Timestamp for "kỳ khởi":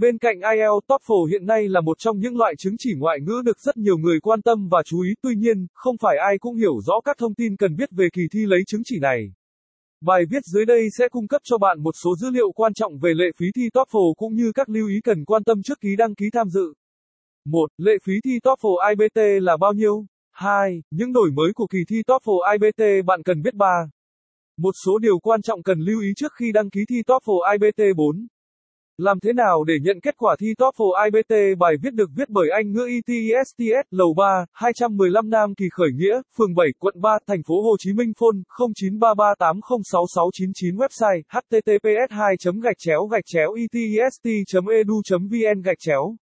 35.54-35.88